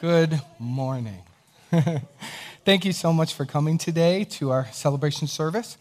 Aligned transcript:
Good 0.00 0.40
morning. 0.58 1.22
Thank 2.64 2.86
you 2.86 2.92
so 2.92 3.12
much 3.12 3.34
for 3.34 3.44
coming 3.44 3.76
today 3.76 4.24
to 4.30 4.50
our 4.50 4.66
celebration 4.72 5.28
service. 5.28 5.76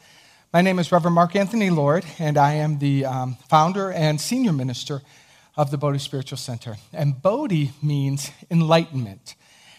My 0.51 0.61
name 0.61 0.77
is 0.77 0.91
Reverend 0.91 1.15
Mark 1.15 1.37
Anthony 1.37 1.69
Lord, 1.69 2.03
and 2.19 2.37
I 2.37 2.55
am 2.55 2.79
the 2.79 3.05
um, 3.05 3.37
founder 3.47 3.93
and 3.93 4.19
senior 4.19 4.51
minister 4.51 5.03
of 5.55 5.71
the 5.71 5.77
Bodhi 5.77 5.99
Spiritual 5.99 6.37
Center. 6.37 6.75
And 6.91 7.21
Bodhi 7.21 7.71
means 7.81 8.29
enlightenment. 8.51 9.35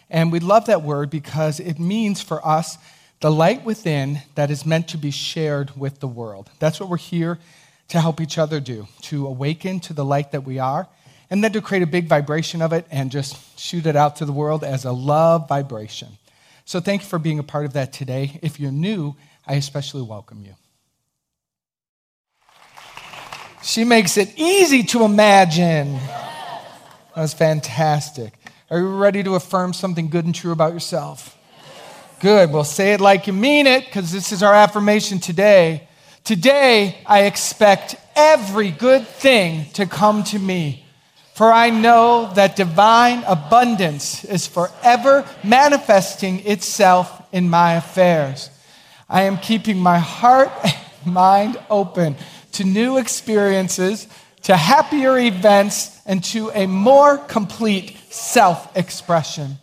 And 0.08 0.32
we 0.32 0.40
love 0.40 0.64
that 0.64 0.80
word 0.80 1.10
because 1.10 1.60
it 1.60 1.78
means 1.78 2.22
for 2.22 2.40
us 2.46 2.78
the 3.20 3.30
light 3.30 3.62
within 3.66 4.22
that 4.36 4.50
is 4.50 4.64
meant 4.64 4.88
to 4.88 4.96
be 4.96 5.10
shared 5.10 5.76
with 5.76 6.00
the 6.00 6.08
world. 6.08 6.48
That's 6.60 6.80
what 6.80 6.88
we're 6.88 6.96
here 6.96 7.38
to 7.88 8.00
help 8.00 8.22
each 8.22 8.38
other 8.38 8.58
do, 8.58 8.88
to 9.02 9.26
awaken 9.26 9.80
to 9.80 9.92
the 9.92 10.04
light 10.04 10.32
that 10.32 10.44
we 10.44 10.58
are 10.58 10.88
and 11.30 11.44
then 11.44 11.52
to 11.52 11.62
create 11.62 11.82
a 11.82 11.86
big 11.86 12.06
vibration 12.06 12.60
of 12.60 12.72
it 12.72 12.84
and 12.90 13.10
just 13.10 13.58
shoot 13.58 13.86
it 13.86 13.94
out 13.94 14.16
to 14.16 14.24
the 14.24 14.32
world 14.32 14.64
as 14.64 14.84
a 14.84 14.92
love 14.92 15.48
vibration. 15.48 16.08
So 16.64 16.80
thank 16.80 17.02
you 17.02 17.08
for 17.08 17.18
being 17.18 17.38
a 17.38 17.44
part 17.44 17.64
of 17.64 17.72
that 17.74 17.92
today. 17.92 18.38
If 18.42 18.58
you're 18.58 18.72
new, 18.72 19.14
I 19.46 19.54
especially 19.54 20.02
welcome 20.02 20.44
you. 20.44 20.54
She 23.62 23.84
makes 23.84 24.16
it 24.16 24.32
easy 24.36 24.82
to 24.84 25.04
imagine. 25.04 25.94
That 25.94 27.22
was 27.22 27.34
fantastic. 27.34 28.32
Are 28.70 28.78
you 28.78 28.96
ready 28.96 29.22
to 29.22 29.34
affirm 29.34 29.72
something 29.72 30.08
good 30.08 30.24
and 30.24 30.34
true 30.34 30.52
about 30.52 30.72
yourself? 30.72 31.36
Good. 32.20 32.52
Well, 32.52 32.64
say 32.64 32.92
it 32.92 33.00
like 33.00 33.26
you 33.26 33.32
mean 33.32 33.66
it 33.66 33.84
because 33.84 34.12
this 34.12 34.32
is 34.32 34.42
our 34.42 34.54
affirmation 34.54 35.20
today. 35.20 35.88
Today, 36.24 36.98
I 37.06 37.24
expect 37.24 37.96
every 38.14 38.70
good 38.70 39.06
thing 39.06 39.66
to 39.72 39.86
come 39.86 40.22
to 40.24 40.38
me 40.38 40.84
for 41.40 41.50
I 41.50 41.70
know 41.70 42.30
that 42.34 42.54
divine 42.54 43.24
abundance 43.26 44.24
is 44.26 44.46
forever 44.46 45.26
manifesting 45.42 46.46
itself 46.46 47.22
in 47.32 47.48
my 47.48 47.76
affairs. 47.76 48.50
I 49.08 49.22
am 49.22 49.38
keeping 49.38 49.78
my 49.78 49.98
heart 50.00 50.50
and 50.64 50.74
mind 51.14 51.58
open 51.70 52.16
to 52.52 52.64
new 52.64 52.98
experiences, 52.98 54.06
to 54.42 54.54
happier 54.54 55.18
events, 55.18 56.02
and 56.04 56.22
to 56.24 56.50
a 56.50 56.66
more 56.66 57.16
complete 57.16 57.96
self 58.10 58.76
expression. 58.76 59.56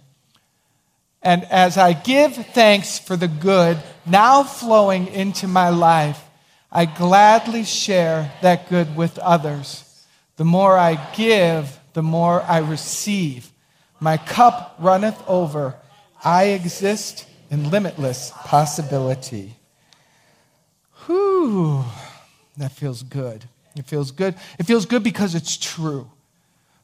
And 1.22 1.44
as 1.44 1.78
I 1.78 1.94
give 1.94 2.34
thanks 2.38 2.98
for 2.98 3.16
the 3.16 3.28
good 3.28 3.78
now 4.04 4.42
flowing 4.42 5.06
into 5.10 5.48
my 5.48 5.70
life, 5.70 6.24
I 6.72 6.86
gladly 6.86 7.66
share 7.66 8.32
that 8.42 8.68
good 8.68 8.96
with 8.96 9.20
others. 9.20 9.84
The 10.38 10.46
more 10.46 10.78
I 10.78 10.96
give, 11.14 11.77
the 11.98 12.04
more 12.04 12.44
I 12.44 12.60
receive. 12.60 13.52
My 14.00 14.18
cup 14.18 14.76
runneth 14.78 15.20
over. 15.28 15.74
I 16.24 16.50
exist 16.50 17.26
in 17.50 17.72
limitless 17.72 18.32
possibility. 18.46 19.56
Whew, 21.08 21.84
that 22.56 22.72
feels 22.72 23.02
good. 23.02 23.46
It 23.76 23.88
feels 23.88 24.12
good. 24.12 24.36
It 24.60 24.68
feels 24.68 24.86
good 24.86 25.02
because 25.02 25.34
it's 25.34 25.58
true. 25.58 26.12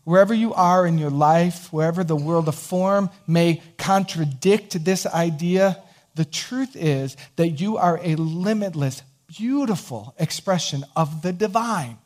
Wherever 0.03 0.33
you 0.33 0.51
are 0.55 0.87
in 0.87 0.97
your 0.97 1.11
life, 1.11 1.71
wherever 1.71 2.03
the 2.03 2.15
world 2.15 2.47
of 2.47 2.55
form 2.55 3.11
may 3.27 3.61
contradict 3.77 4.83
this 4.83 5.05
idea, 5.05 5.77
the 6.15 6.25
truth 6.25 6.75
is 6.75 7.17
that 7.35 7.49
you 7.61 7.77
are 7.77 7.99
a 8.01 8.15
limitless, 8.15 9.03
beautiful 9.27 10.15
expression 10.17 10.83
of 10.95 11.21
the 11.21 11.31
divine. 11.31 11.99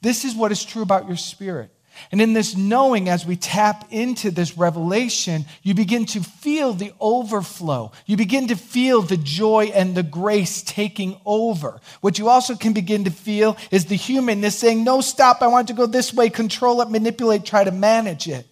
This 0.00 0.24
is 0.24 0.36
what 0.36 0.52
is 0.52 0.64
true 0.64 0.82
about 0.82 1.08
your 1.08 1.16
spirit. 1.16 1.72
And 2.10 2.20
in 2.20 2.32
this 2.32 2.56
knowing, 2.56 3.08
as 3.08 3.26
we 3.26 3.36
tap 3.36 3.86
into 3.90 4.30
this 4.30 4.56
revelation, 4.56 5.44
you 5.62 5.74
begin 5.74 6.06
to 6.06 6.22
feel 6.22 6.72
the 6.72 6.92
overflow. 7.00 7.92
You 8.06 8.16
begin 8.16 8.48
to 8.48 8.56
feel 8.56 9.02
the 9.02 9.16
joy 9.16 9.66
and 9.74 9.94
the 9.94 10.02
grace 10.02 10.62
taking 10.62 11.20
over. 11.26 11.80
What 12.00 12.18
you 12.18 12.28
also 12.28 12.54
can 12.54 12.72
begin 12.72 13.04
to 13.04 13.10
feel 13.10 13.56
is 13.70 13.86
the 13.86 13.96
humanness 13.96 14.58
saying, 14.58 14.84
No, 14.84 15.00
stop, 15.00 15.42
I 15.42 15.48
want 15.48 15.68
to 15.68 15.74
go 15.74 15.86
this 15.86 16.12
way, 16.12 16.30
control 16.30 16.80
it, 16.80 16.90
manipulate, 16.90 17.44
try 17.44 17.64
to 17.64 17.72
manage 17.72 18.28
it. 18.28 18.46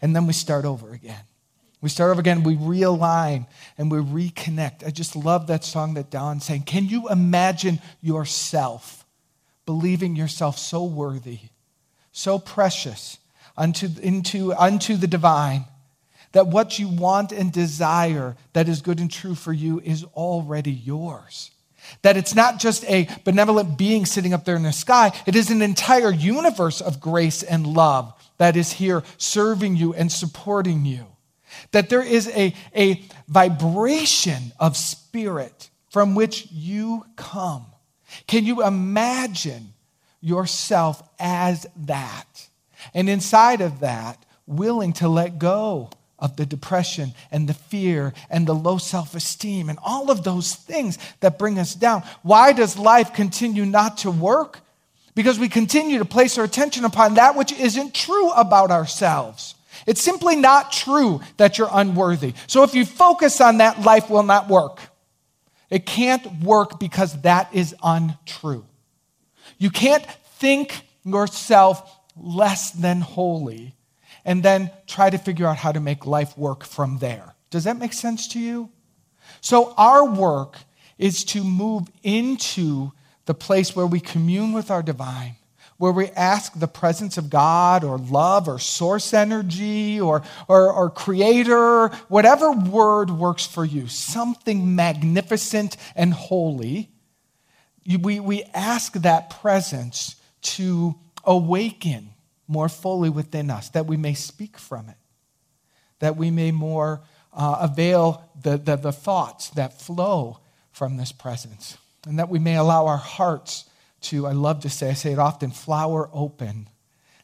And 0.00 0.14
then 0.14 0.26
we 0.26 0.32
start 0.32 0.64
over 0.64 0.92
again. 0.92 1.24
We 1.80 1.88
start 1.88 2.12
over 2.12 2.20
again, 2.20 2.44
we 2.44 2.56
realign 2.56 3.46
and 3.76 3.90
we 3.90 3.98
reconnect. 3.98 4.86
I 4.86 4.90
just 4.90 5.16
love 5.16 5.48
that 5.48 5.64
song 5.64 5.94
that 5.94 6.10
Don 6.10 6.40
sang. 6.40 6.62
Can 6.62 6.88
you 6.88 7.08
imagine 7.08 7.80
yourself? 8.00 9.02
believing 9.66 10.16
yourself 10.16 10.58
so 10.58 10.84
worthy, 10.84 11.38
so 12.12 12.38
precious 12.38 13.18
unto, 13.56 13.88
into, 14.02 14.54
unto 14.54 14.96
the 14.96 15.06
divine, 15.06 15.64
that 16.32 16.46
what 16.46 16.78
you 16.78 16.88
want 16.88 17.32
and 17.32 17.52
desire 17.52 18.36
that 18.52 18.68
is 18.68 18.80
good 18.80 19.00
and 19.00 19.10
true 19.10 19.34
for 19.34 19.52
you 19.52 19.80
is 19.80 20.04
already 20.14 20.72
yours. 20.72 21.50
That 22.02 22.16
it's 22.16 22.34
not 22.34 22.60
just 22.60 22.84
a 22.84 23.08
benevolent 23.24 23.76
being 23.76 24.06
sitting 24.06 24.32
up 24.32 24.44
there 24.44 24.56
in 24.56 24.62
the 24.62 24.72
sky, 24.72 25.12
it 25.26 25.34
is 25.34 25.50
an 25.50 25.62
entire 25.62 26.12
universe 26.12 26.80
of 26.80 27.00
grace 27.00 27.42
and 27.42 27.66
love 27.66 28.14
that 28.38 28.56
is 28.56 28.72
here 28.72 29.02
serving 29.18 29.76
you 29.76 29.92
and 29.92 30.10
supporting 30.10 30.84
you. 30.84 31.06
That 31.72 31.90
there 31.90 32.02
is 32.02 32.28
a, 32.28 32.54
a 32.74 33.02
vibration 33.28 34.52
of 34.58 34.76
spirit 34.76 35.68
from 35.90 36.14
which 36.14 36.46
you 36.50 37.04
come 37.16 37.66
can 38.26 38.44
you 38.44 38.62
imagine 38.64 39.71
yourself 40.22 41.02
as 41.18 41.66
that? 41.84 42.48
And 42.94 43.08
inside 43.08 43.60
of 43.60 43.80
that, 43.80 44.24
willing 44.46 44.92
to 44.94 45.08
let 45.08 45.38
go 45.38 45.90
of 46.18 46.36
the 46.36 46.46
depression 46.46 47.12
and 47.30 47.48
the 47.48 47.54
fear 47.54 48.14
and 48.30 48.46
the 48.46 48.54
low 48.54 48.78
self 48.78 49.14
esteem 49.14 49.68
and 49.68 49.78
all 49.82 50.10
of 50.10 50.22
those 50.22 50.54
things 50.54 50.96
that 51.20 51.38
bring 51.38 51.58
us 51.58 51.74
down. 51.74 52.02
Why 52.22 52.52
does 52.52 52.78
life 52.78 53.12
continue 53.12 53.66
not 53.66 53.98
to 53.98 54.10
work? 54.10 54.60
Because 55.14 55.38
we 55.38 55.48
continue 55.48 55.98
to 55.98 56.04
place 56.04 56.38
our 56.38 56.44
attention 56.44 56.84
upon 56.84 57.14
that 57.14 57.36
which 57.36 57.52
isn't 57.52 57.92
true 57.92 58.30
about 58.30 58.70
ourselves. 58.70 59.56
It's 59.86 60.00
simply 60.00 60.36
not 60.36 60.72
true 60.72 61.20
that 61.38 61.58
you're 61.58 61.68
unworthy. 61.70 62.34
So 62.46 62.62
if 62.62 62.74
you 62.74 62.86
focus 62.86 63.40
on 63.40 63.58
that, 63.58 63.82
life 63.82 64.08
will 64.08 64.22
not 64.22 64.48
work. 64.48 64.80
It 65.70 65.86
can't 65.86 66.42
work 66.42 66.78
because 66.78 67.20
that 67.22 67.52
is 67.52 67.74
untrue. 67.82 68.64
You 69.58 69.70
can't 69.70 70.04
think 70.38 70.86
yourself 71.04 71.98
less 72.16 72.70
than 72.70 73.00
holy 73.00 73.74
and 74.24 74.42
then 74.42 74.70
try 74.86 75.10
to 75.10 75.18
figure 75.18 75.46
out 75.46 75.56
how 75.56 75.72
to 75.72 75.80
make 75.80 76.06
life 76.06 76.36
work 76.36 76.64
from 76.64 76.98
there. 76.98 77.34
Does 77.50 77.64
that 77.64 77.78
make 77.78 77.92
sense 77.92 78.28
to 78.28 78.40
you? 78.40 78.70
So, 79.40 79.74
our 79.76 80.04
work 80.04 80.58
is 80.98 81.24
to 81.24 81.42
move 81.42 81.88
into 82.02 82.92
the 83.24 83.34
place 83.34 83.74
where 83.74 83.86
we 83.86 84.00
commune 84.00 84.52
with 84.52 84.70
our 84.70 84.82
divine 84.82 85.36
where 85.82 85.90
we 85.90 86.10
ask 86.10 86.56
the 86.60 86.68
presence 86.68 87.18
of 87.18 87.28
God 87.28 87.82
or 87.82 87.98
love 87.98 88.46
or 88.46 88.60
source 88.60 89.12
energy 89.12 90.00
or, 90.00 90.22
or, 90.46 90.72
or 90.72 90.88
creator, 90.88 91.88
whatever 92.06 92.52
word 92.52 93.10
works 93.10 93.46
for 93.46 93.64
you, 93.64 93.88
something 93.88 94.76
magnificent 94.76 95.76
and 95.96 96.14
holy, 96.14 96.88
we, 97.86 98.20
we 98.20 98.42
ask 98.54 98.92
that 98.94 99.30
presence 99.30 100.16
to 100.42 100.94
awaken 101.24 102.10
more 102.48 102.68
fully 102.68 103.10
within 103.10 103.50
us, 103.50 103.68
that 103.70 103.86
we 103.86 103.96
may 103.96 104.14
speak 104.14 104.58
from 104.58 104.88
it, 104.88 104.96
that 106.00 106.16
we 106.16 106.30
may 106.30 106.50
more 106.50 107.00
uh, 107.32 107.58
avail 107.60 108.28
the, 108.40 108.56
the, 108.56 108.76
the 108.76 108.92
thoughts 108.92 109.50
that 109.50 109.80
flow 109.80 110.38
from 110.70 110.96
this 110.96 111.12
presence, 111.12 111.78
and 112.06 112.18
that 112.18 112.28
we 112.28 112.38
may 112.38 112.56
allow 112.56 112.86
our 112.86 112.98
hearts 112.98 113.68
to, 114.02 114.26
I 114.26 114.32
love 114.32 114.60
to 114.60 114.70
say, 114.70 114.90
I 114.90 114.94
say 114.94 115.12
it 115.12 115.18
often, 115.18 115.50
flower 115.50 116.08
open. 116.12 116.68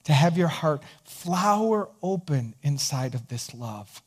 To 0.05 0.13
have 0.15 0.39
your 0.39 0.49
heart 0.49 0.83
flower 1.05 1.89
open 2.03 2.55
inside 2.63 3.15
of 3.15 3.29
this 3.29 3.53
love. 3.53 4.01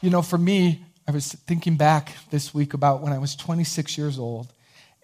You 0.00 0.10
know, 0.10 0.22
for 0.22 0.38
me, 0.38 0.84
I 1.06 1.12
was 1.12 1.32
thinking 1.32 1.76
back 1.76 2.12
this 2.30 2.52
week 2.52 2.74
about 2.74 3.00
when 3.00 3.12
I 3.12 3.18
was 3.18 3.36
26 3.36 3.96
years 3.96 4.18
old 4.18 4.52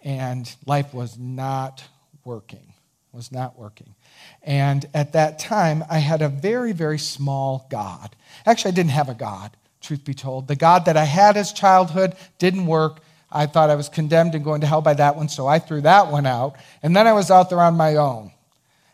and 0.03 0.53
life 0.65 0.93
was 0.93 1.17
not 1.17 1.83
working, 2.25 2.73
was 3.11 3.31
not 3.31 3.57
working. 3.57 3.95
And 4.43 4.85
at 4.93 5.13
that 5.13 5.39
time, 5.39 5.83
I 5.89 5.99
had 5.99 6.21
a 6.21 6.29
very, 6.29 6.73
very 6.73 6.99
small 6.99 7.65
God. 7.69 8.15
Actually, 8.45 8.71
I 8.71 8.75
didn't 8.75 8.91
have 8.91 9.09
a 9.09 9.13
God, 9.13 9.51
truth 9.81 10.03
be 10.03 10.13
told. 10.13 10.47
The 10.47 10.55
God 10.55 10.85
that 10.85 10.97
I 10.97 11.05
had 11.05 11.37
as 11.37 11.53
childhood 11.53 12.15
didn't 12.37 12.67
work. 12.67 12.99
I 13.31 13.45
thought 13.47 13.69
I 13.69 13.75
was 13.75 13.89
condemned 13.89 14.35
and 14.35 14.43
going 14.43 14.61
to 14.61 14.67
hell 14.67 14.81
by 14.81 14.93
that 14.93 15.15
one, 15.15 15.29
so 15.29 15.47
I 15.47 15.59
threw 15.59 15.81
that 15.81 16.11
one 16.11 16.27
out. 16.27 16.55
And 16.83 16.95
then 16.95 17.07
I 17.07 17.13
was 17.13 17.31
out 17.31 17.49
there 17.49 17.61
on 17.61 17.75
my 17.75 17.95
own. 17.95 18.31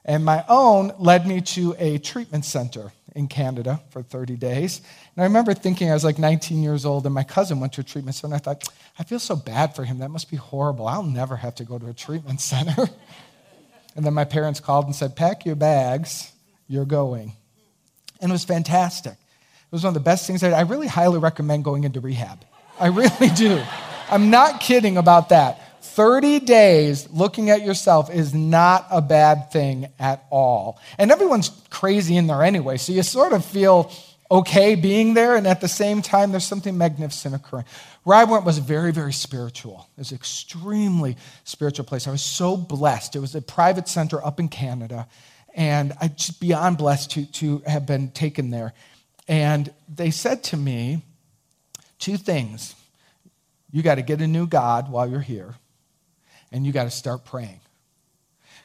And 0.05 0.23
my 0.23 0.45
own 0.47 0.93
led 0.97 1.27
me 1.27 1.41
to 1.41 1.75
a 1.77 1.97
treatment 1.97 2.45
center 2.45 2.91
in 3.19 3.27
Canada 3.27 3.81
for 3.89 4.01
30 4.01 4.37
days. 4.37 4.81
And 5.15 5.21
I 5.21 5.25
remember 5.25 5.53
thinking 5.53 5.91
I 5.91 5.93
was 5.93 6.03
like 6.03 6.17
19 6.17 6.63
years 6.63 6.85
old, 6.85 7.05
and 7.05 7.13
my 7.13 7.23
cousin 7.23 7.59
went 7.59 7.73
to 7.73 7.81
a 7.81 7.83
treatment 7.83 8.15
center. 8.15 8.35
I 8.35 8.39
thought, 8.39 8.67
I 8.97 9.03
feel 9.03 9.19
so 9.19 9.35
bad 9.35 9.75
for 9.75 9.83
him. 9.83 9.99
That 9.99 10.09
must 10.09 10.31
be 10.31 10.37
horrible. 10.37 10.87
I'll 10.87 11.03
never 11.03 11.35
have 11.35 11.55
to 11.55 11.65
go 11.65 11.77
to 11.77 11.87
a 11.87 11.93
treatment 11.93 12.41
center. 12.41 12.89
and 13.95 14.05
then 14.05 14.13
my 14.13 14.23
parents 14.23 14.59
called 14.59 14.85
and 14.85 14.95
said, 14.95 15.15
Pack 15.15 15.45
your 15.45 15.55
bags, 15.55 16.31
you're 16.67 16.85
going. 16.85 17.33
And 18.21 18.31
it 18.31 18.33
was 18.33 18.45
fantastic. 18.45 19.13
It 19.13 19.71
was 19.71 19.83
one 19.83 19.89
of 19.89 19.93
the 19.93 19.99
best 19.99 20.25
things 20.25 20.41
I, 20.41 20.51
I 20.51 20.61
really 20.61 20.87
highly 20.87 21.19
recommend 21.19 21.63
going 21.63 21.83
into 21.83 21.99
rehab. 21.99 22.43
I 22.79 22.87
really 22.87 23.29
do. 23.35 23.61
I'm 24.09 24.31
not 24.31 24.61
kidding 24.61 24.97
about 24.97 25.29
that. 25.29 25.61
30 25.83 26.39
days 26.41 27.09
looking 27.09 27.49
at 27.49 27.61
yourself 27.61 28.13
is 28.13 28.33
not 28.33 28.87
a 28.91 29.01
bad 29.01 29.51
thing 29.51 29.87
at 29.99 30.25
all. 30.29 30.79
And 30.97 31.11
everyone's 31.11 31.49
crazy 31.69 32.17
in 32.17 32.27
there 32.27 32.43
anyway, 32.43 32.77
so 32.77 32.93
you 32.93 33.03
sort 33.03 33.33
of 33.33 33.43
feel 33.43 33.91
okay 34.31 34.75
being 34.75 35.13
there, 35.13 35.35
and 35.35 35.47
at 35.47 35.61
the 35.61 35.67
same 35.67 36.01
time, 36.01 36.31
there's 36.31 36.45
something 36.45 36.77
magnificent 36.77 37.33
occurring. 37.33 37.65
Where 38.03 38.17
I 38.17 38.23
went 38.23 38.45
was 38.45 38.59
very, 38.59 38.91
very 38.91 39.13
spiritual. 39.13 39.87
It 39.97 40.01
was 40.01 40.11
an 40.11 40.17
extremely 40.17 41.17
spiritual 41.43 41.85
place. 41.85 42.07
I 42.07 42.11
was 42.11 42.21
so 42.21 42.55
blessed. 42.55 43.15
It 43.15 43.19
was 43.19 43.35
a 43.35 43.41
private 43.41 43.87
center 43.87 44.23
up 44.23 44.39
in 44.39 44.47
Canada, 44.47 45.07
and 45.55 45.93
I 45.99 46.09
just 46.09 46.39
beyond 46.39 46.77
blessed 46.77 47.11
to, 47.11 47.25
to 47.25 47.59
have 47.65 47.85
been 47.85 48.11
taken 48.11 48.51
there. 48.51 48.73
And 49.27 49.71
they 49.93 50.11
said 50.11 50.43
to 50.45 50.57
me 50.57 51.03
two 51.97 52.17
things. 52.17 52.75
You 53.71 53.83
got 53.83 53.95
to 53.95 54.01
get 54.01 54.21
a 54.21 54.27
new 54.27 54.47
God 54.47 54.89
while 54.89 55.07
you're 55.07 55.19
here, 55.19 55.55
and 56.51 56.65
you 56.65 56.71
got 56.71 56.83
to 56.85 56.91
start 56.91 57.25
praying. 57.25 57.59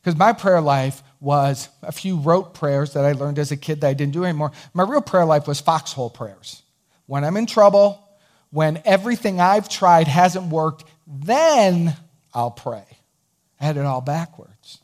Because 0.03 0.19
my 0.19 0.33
prayer 0.33 0.61
life 0.61 1.03
was 1.21 1.69
a 1.83 1.93
few 1.93 2.19
rote 2.19 2.53
prayers 2.53 2.93
that 2.93 3.05
I 3.05 3.13
learned 3.13 3.39
as 3.39 3.51
a 3.51 3.57
kid 3.57 3.81
that 3.81 3.89
I 3.89 3.95
didn't 3.95 4.13
do 4.13 4.25
anymore. 4.25 4.53
My 4.75 4.83
real 4.83 5.01
prayer 5.01 5.25
life 5.25 5.47
was 5.47 5.61
foxhole 5.61 6.11
prayers. 6.11 6.63
When 7.07 7.25
I'm 7.25 7.37
in 7.37 7.47
trouble, 7.47 8.07
when 8.51 8.83
everything 8.85 9.41
I've 9.41 9.69
tried 9.69 10.07
hasn't 10.07 10.51
worked, 10.51 10.85
then 11.07 11.97
I'll 12.35 12.51
pray. 12.51 12.85
I 13.61 13.65
had 13.65 13.77
it 13.77 13.87
all 13.87 14.01
backwards. 14.01 14.81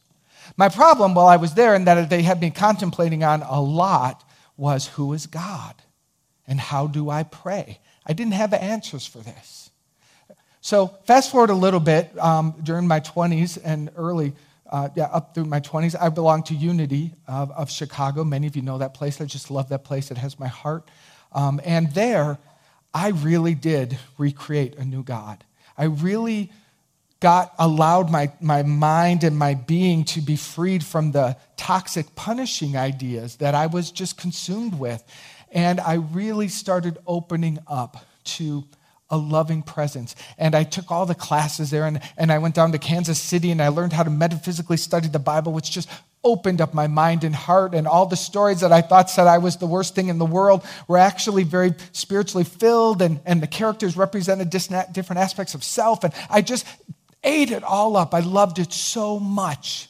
My 0.57 0.69
problem 0.69 1.15
while 1.15 1.27
I 1.27 1.37
was 1.37 1.55
there, 1.55 1.75
and 1.75 1.87
that 1.87 2.11
they 2.11 2.23
had 2.23 2.41
been 2.41 2.53
contemplating 2.53 3.23
on 3.23 3.43
a 3.43 3.61
lot, 3.61 4.25
was 4.57 4.87
who 4.87 5.13
is 5.13 5.27
God? 5.27 5.75
And 6.47 6.59
how 6.59 6.87
do 6.87 7.11
I 7.11 7.23
pray? 7.23 7.79
I 8.05 8.13
didn't 8.13 8.33
have 8.33 8.53
answers 8.55 9.07
for 9.07 9.19
this. 9.19 9.71
So, 10.63 10.89
fast 11.05 11.31
forward 11.31 11.51
a 11.51 11.55
little 11.55 11.81
bit 11.81 12.17
um, 12.19 12.55
during 12.63 12.87
my 12.87 13.01
20s 13.01 13.59
and 13.65 13.91
early 13.97 14.35
uh, 14.71 14.89
yeah, 14.95 15.05
up 15.05 15.35
through 15.35 15.47
my 15.47 15.61
20s. 15.61 15.97
I 16.01 16.09
belonged 16.11 16.47
to 16.47 16.55
Unity 16.55 17.13
of, 17.27 17.51
of, 17.53 17.71
Chicago. 17.71 18.25
Many 18.25 18.47
of 18.47 18.57
you 18.57 18.63
know 18.63 18.79
that 18.79 18.95
place. 18.95 19.21
I 19.21 19.25
just 19.25 19.51
love 19.51 19.69
that 19.71 19.85
place. 19.85 20.11
It 20.11 20.19
has 20.19 20.39
my 20.39 20.47
heart. 20.47 20.89
Um, 21.33 21.61
and 21.65 21.93
there, 21.93 22.39
I 22.95 23.09
really 23.09 23.55
did 23.55 23.99
recreate 24.17 24.77
a 24.77 24.85
new 24.85 25.03
God. 25.03 25.45
I 25.77 25.85
really 25.85 26.53
got 27.21 27.53
allowed 27.59 28.11
my, 28.11 28.33
my 28.41 28.63
mind 28.63 29.25
and 29.25 29.37
my 29.37 29.55
being 29.55 30.05
to 30.05 30.21
be 30.21 30.37
freed 30.37 30.85
from 30.85 31.13
the 31.13 31.37
toxic 31.57 32.15
punishing 32.15 32.77
ideas 32.77 33.37
that 33.37 33.55
I 33.55 33.67
was 33.67 33.91
just 33.91 34.17
consumed 34.17 34.79
with. 34.79 35.03
And 35.53 35.81
I 35.81 35.95
really 35.95 36.49
started 36.49 36.99
opening 37.07 37.59
up 37.67 38.05
to 38.25 38.65
a 39.11 39.17
loving 39.17 39.63
presence. 39.63 40.15
And 40.39 40.55
I 40.55 40.65
took 40.65 40.91
all 40.91 41.07
the 41.07 41.15
classes 41.15 41.71
there 41.71 41.87
and, 41.87 42.01
and 42.17 42.31
I 42.31 42.39
went 42.39 42.55
down 42.55 42.73
to 42.73 42.79
Kansas 42.79 43.21
City 43.21 43.51
and 43.51 43.61
I 43.61 43.69
learned 43.69 43.93
how 43.93 44.03
to 44.03 44.11
metaphysically 44.11 44.77
study 44.77 45.09
the 45.09 45.19
Bible, 45.19 45.53
which 45.53 45.71
just 45.71 45.89
opened 46.23 46.61
up 46.61 46.75
my 46.75 46.87
mind 46.87 47.25
and 47.25 47.35
heart. 47.35 47.75
And 47.75 47.87
all 47.87 48.07
the 48.07 48.17
stories 48.17 48.61
that 48.61 48.73
I 48.73 48.83
thought 48.83 49.11
said 49.11 49.27
I 49.27 49.39
was 49.39 49.57
the 49.57 49.67
worst 49.67 49.95
thing 49.95 50.09
in 50.09 50.19
the 50.19 50.27
world 50.27 50.65
were 50.87 50.99
actually 50.99 51.45
very 51.45 51.75
spiritually 51.93 52.45
filled, 52.45 53.03
and, 53.03 53.21
and 53.25 53.43
the 53.43 53.47
characters 53.47 53.97
represented 53.97 54.51
different 54.51 55.19
aspects 55.19 55.55
of 55.55 55.65
self. 55.65 56.05
And 56.05 56.13
I 56.29 56.43
just 56.43 56.67
ate 57.25 57.51
it 57.51 57.65
all 57.65 57.97
up. 57.97 58.15
I 58.15 58.21
loved 58.21 58.59
it 58.59 58.73
so 58.73 59.19
much. 59.19 59.89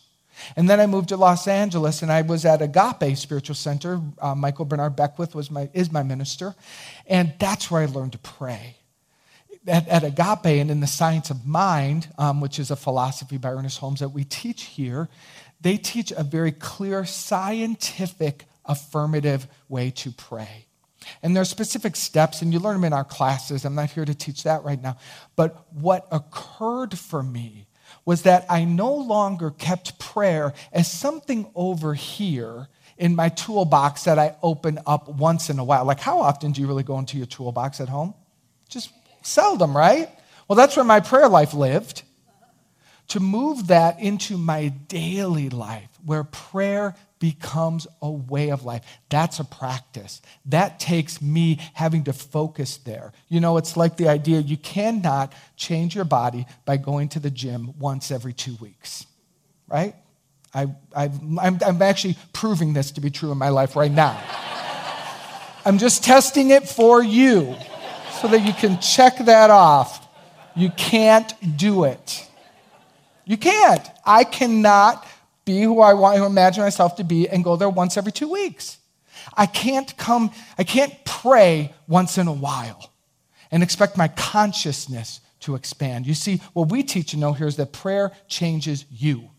And 0.56 0.70
then 0.70 0.80
I 0.80 0.86
moved 0.86 1.10
to 1.10 1.18
Los 1.18 1.46
Angeles 1.46 2.00
and 2.00 2.10
I 2.10 2.22
was 2.22 2.46
at 2.46 2.62
Agape 2.62 3.16
Spiritual 3.18 3.54
Center. 3.54 4.00
Uh, 4.18 4.34
Michael 4.34 4.64
Bernard 4.64 4.96
Beckwith 4.96 5.34
was 5.34 5.50
my, 5.50 5.68
is 5.74 5.92
my 5.92 6.02
minister. 6.02 6.54
And 7.06 7.34
that's 7.38 7.70
where 7.70 7.82
I 7.82 7.86
learned 7.86 8.12
to 8.12 8.18
pray 8.18 8.76
at, 9.66 9.88
at 9.88 10.04
Agape 10.04 10.60
and 10.60 10.70
in 10.70 10.80
the 10.80 10.86
Science 10.86 11.30
of 11.30 11.46
Mind, 11.46 12.08
um, 12.18 12.40
which 12.40 12.58
is 12.58 12.70
a 12.70 12.76
philosophy 12.76 13.36
by 13.36 13.50
Ernest 13.50 13.78
Holmes 13.78 14.00
that 14.00 14.10
we 14.10 14.24
teach 14.24 14.64
here, 14.64 15.08
they 15.60 15.76
teach 15.76 16.12
a 16.12 16.24
very 16.24 16.52
clear 16.52 17.04
scientific 17.04 18.46
affirmative 18.64 19.46
way 19.68 19.90
to 19.90 20.10
pray. 20.10 20.66
And 21.22 21.34
there 21.34 21.42
are 21.42 21.46
specific 21.46 21.96
steps, 21.96 22.42
and 22.42 22.52
you 22.52 22.58
learn 22.58 22.74
them 22.76 22.84
in 22.84 22.92
our 22.92 23.04
classes. 23.04 23.64
I'm 23.64 23.74
not 23.74 23.90
here 23.90 24.04
to 24.04 24.14
teach 24.14 24.44
that 24.44 24.64
right 24.64 24.80
now. 24.80 24.98
But 25.36 25.66
what 25.72 26.06
occurred 26.10 26.98
for 26.98 27.22
me 27.22 27.66
was 28.04 28.22
that 28.22 28.46
I 28.48 28.64
no 28.64 28.94
longer 28.94 29.50
kept 29.50 29.98
prayer 29.98 30.52
as 30.72 30.90
something 30.90 31.50
over 31.54 31.94
here 31.94 32.68
in 32.96 33.16
my 33.16 33.30
toolbox 33.30 34.04
that 34.04 34.18
I 34.18 34.36
open 34.42 34.78
up 34.86 35.08
once 35.08 35.48
in 35.50 35.58
a 35.58 35.64
while. 35.64 35.84
Like, 35.84 36.00
how 36.00 36.20
often 36.20 36.52
do 36.52 36.60
you 36.60 36.66
really 36.66 36.82
go 36.82 36.98
into 36.98 37.16
your 37.16 37.26
toolbox 37.26 37.80
at 37.80 37.88
home? 37.88 38.14
Just 38.68 38.92
Seldom, 39.22 39.76
right? 39.76 40.08
Well, 40.48 40.56
that's 40.56 40.76
where 40.76 40.84
my 40.84 41.00
prayer 41.00 41.28
life 41.28 41.54
lived. 41.54 42.02
To 43.08 43.20
move 43.20 43.68
that 43.68 44.00
into 44.00 44.38
my 44.38 44.68
daily 44.68 45.48
life, 45.48 45.88
where 46.04 46.22
prayer 46.24 46.94
becomes 47.18 47.86
a 48.00 48.10
way 48.10 48.50
of 48.50 48.64
life. 48.64 48.82
That's 49.08 49.40
a 49.40 49.44
practice. 49.44 50.22
That 50.46 50.80
takes 50.80 51.20
me 51.20 51.60
having 51.74 52.04
to 52.04 52.12
focus 52.12 52.78
there. 52.78 53.12
You 53.28 53.40
know, 53.40 53.58
it's 53.58 53.76
like 53.76 53.96
the 53.96 54.08
idea 54.08 54.40
you 54.40 54.56
cannot 54.56 55.32
change 55.56 55.94
your 55.94 56.04
body 56.04 56.46
by 56.64 56.78
going 56.78 57.08
to 57.10 57.20
the 57.20 57.30
gym 57.30 57.74
once 57.78 58.10
every 58.10 58.32
two 58.32 58.56
weeks, 58.60 59.06
right? 59.68 59.94
I, 60.52 60.66
am 60.96 61.82
actually 61.82 62.16
proving 62.32 62.72
this 62.72 62.90
to 62.92 63.00
be 63.00 63.10
true 63.10 63.30
in 63.30 63.38
my 63.38 63.50
life 63.50 63.76
right 63.76 63.92
now. 63.92 64.20
I'm 65.64 65.78
just 65.78 66.02
testing 66.02 66.50
it 66.50 66.68
for 66.68 67.02
you 67.02 67.56
so 68.20 68.28
that 68.28 68.44
you 68.44 68.52
can 68.52 68.78
check 68.80 69.16
that 69.18 69.50
off. 69.50 70.06
You 70.54 70.70
can't 70.70 71.32
do 71.56 71.84
it. 71.84 72.28
You 73.24 73.36
can't. 73.36 73.86
I 74.04 74.24
cannot 74.24 75.06
be 75.44 75.62
who 75.62 75.80
I 75.80 75.94
want 75.94 76.18
to 76.18 76.24
imagine 76.24 76.62
myself 76.62 76.96
to 76.96 77.04
be 77.04 77.28
and 77.28 77.42
go 77.42 77.56
there 77.56 77.70
once 77.70 77.96
every 77.96 78.12
two 78.12 78.30
weeks. 78.30 78.78
I 79.36 79.46
can't 79.46 79.96
come, 79.96 80.32
I 80.58 80.64
can't 80.64 80.92
pray 81.04 81.72
once 81.88 82.18
in 82.18 82.26
a 82.26 82.32
while 82.32 82.90
and 83.50 83.62
expect 83.62 83.96
my 83.96 84.08
consciousness 84.08 85.20
to 85.40 85.54
expand. 85.54 86.06
You 86.06 86.14
see, 86.14 86.42
what 86.52 86.68
we 86.68 86.82
teach 86.82 87.12
and 87.14 87.20
know 87.20 87.32
here 87.32 87.46
is 87.46 87.56
that 87.56 87.72
prayer 87.72 88.12
changes 88.28 88.84
you. 88.90 89.30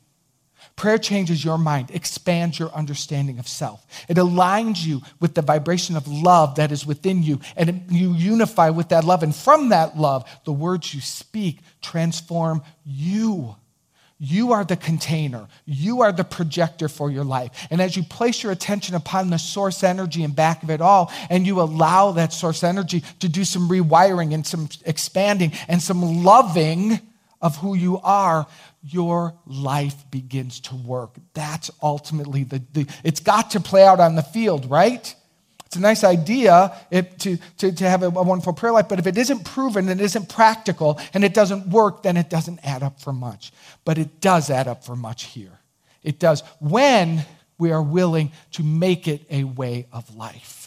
Prayer 0.76 0.98
changes 0.98 1.44
your 1.44 1.58
mind, 1.58 1.92
expands 1.92 2.58
your 2.58 2.70
understanding 2.70 3.40
of 3.40 3.48
self. 3.48 3.86
It 4.08 4.18
aligns 4.18 4.84
you 4.86 5.02
with 5.20 5.36
the 5.36 5.42
vibration 5.42 5.96
of 5.96 6.08
love 6.08 6.56
that 6.56 6.72
is 6.72 6.86
within 6.86 7.24
you, 7.24 7.40
and 7.56 7.84
you 7.90 8.14
unify 8.14 8.70
with 8.70 8.90
that 8.90 9.04
love. 9.04 9.24
And 9.24 9.36
from 9.36 9.70
that 9.70 9.98
love, 9.98 10.28
the 10.46 10.54
words 10.54 10.94
you 10.94 11.02
speak 11.02 11.60
transform 11.82 12.64
you. 12.86 13.56
You 14.24 14.54
are 14.54 14.64
the 14.64 14.78
container. 14.78 15.48
You 15.66 16.02
are 16.02 16.12
the 16.12 16.24
projector 16.24 16.88
for 16.88 17.10
your 17.10 17.24
life. 17.24 17.68
And 17.72 17.82
as 17.82 17.98
you 17.98 18.04
place 18.04 18.44
your 18.44 18.52
attention 18.52 18.94
upon 18.94 19.32
the 19.32 19.40
source 19.40 19.84
energy 19.84 20.24
in 20.24 20.32
back 20.32 20.62
of 20.62 20.70
it 20.70 20.80
all, 20.80 21.12
and 21.32 21.48
you 21.48 21.60
allow 21.60 22.12
that 22.12 22.32
source 22.32 22.64
energy 22.64 23.04
to 23.20 23.28
do 23.28 23.44
some 23.44 23.68
rewiring 23.68 24.32
and 24.34 24.46
some 24.46 24.70
expanding 24.86 25.54
and 25.68 25.82
some 25.82 26.24
loving 26.24 27.00
of 27.42 27.58
who 27.58 27.76
you 27.76 28.00
are, 28.00 28.48
your 28.84 29.34
life 29.46 30.10
begins 30.12 30.60
to 30.62 30.76
work. 30.76 31.16
That's 31.34 31.72
ultimately 31.82 32.44
the, 32.44 32.62
the 32.74 32.88
it's 33.04 33.20
got 33.20 33.52
to 33.52 33.60
play 33.60 33.84
out 33.84 34.00
on 34.00 34.16
the 34.16 34.24
field, 34.24 34.70
right? 34.70 35.16
It's 35.66 35.78
a 35.78 35.80
nice 35.80 36.04
idea 36.04 36.76
to, 36.92 37.38
to, 37.60 37.72
to 37.72 37.90
have 37.90 38.04
a, 38.04 38.08
a 38.08 38.10
wonderful 38.10 38.52
prayer 38.52 38.74
life, 38.74 38.90
but 38.90 39.00
if 39.00 39.08
it 39.08 39.18
isn't 39.18 39.46
proven 39.46 39.88
and 39.88 40.02
it 40.02 40.04
isn't 40.04 40.28
practical 40.28 41.00
and 41.14 41.24
it 41.24 41.34
doesn't 41.34 41.68
work, 41.70 42.04
then 42.04 42.18
it 42.18 42.30
doesn't 42.30 42.60
add 42.64 42.84
up 42.84 43.00
for 43.00 43.14
much. 43.14 43.54
But 43.86 43.98
it 43.98 44.20
does 44.20 44.50
add 44.50 44.68
up 44.68 44.84
for 44.84 44.98
much 44.98 45.24
here. 45.24 45.60
It 46.04 46.20
does 46.20 46.44
when 46.60 47.26
we 47.58 47.72
are 47.72 47.82
willing 47.82 48.34
to 48.52 48.64
make 48.64 49.08
it 49.08 49.22
a 49.30 49.46
way 49.46 49.88
of 49.94 50.14
life. 50.14 50.61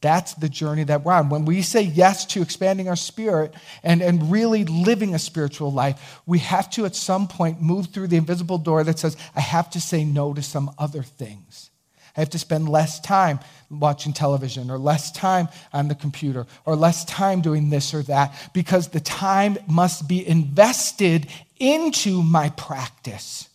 That's 0.00 0.34
the 0.34 0.48
journey 0.48 0.84
that 0.84 1.04
we're 1.04 1.12
on. 1.12 1.28
When 1.28 1.44
we 1.44 1.62
say 1.62 1.82
yes 1.82 2.24
to 2.26 2.42
expanding 2.42 2.88
our 2.88 2.96
spirit 2.96 3.52
and, 3.82 4.00
and 4.00 4.30
really 4.30 4.64
living 4.64 5.14
a 5.14 5.18
spiritual 5.18 5.72
life, 5.72 6.20
we 6.24 6.38
have 6.38 6.70
to 6.70 6.86
at 6.86 6.94
some 6.94 7.26
point 7.26 7.60
move 7.60 7.88
through 7.88 8.06
the 8.06 8.16
invisible 8.16 8.58
door 8.58 8.84
that 8.84 8.98
says, 8.98 9.16
I 9.34 9.40
have 9.40 9.70
to 9.70 9.80
say 9.80 10.04
no 10.04 10.34
to 10.34 10.42
some 10.42 10.70
other 10.78 11.02
things. 11.02 11.70
I 12.16 12.20
have 12.20 12.30
to 12.30 12.38
spend 12.38 12.68
less 12.68 13.00
time 13.00 13.40
watching 13.70 14.12
television 14.12 14.70
or 14.70 14.78
less 14.78 15.10
time 15.12 15.48
on 15.72 15.88
the 15.88 15.94
computer 15.94 16.46
or 16.64 16.76
less 16.76 17.04
time 17.04 17.40
doing 17.40 17.70
this 17.70 17.92
or 17.92 18.02
that 18.04 18.34
because 18.54 18.88
the 18.88 19.00
time 19.00 19.58
must 19.68 20.08
be 20.08 20.26
invested 20.26 21.28
into 21.58 22.22
my 22.22 22.50
practice, 22.50 23.48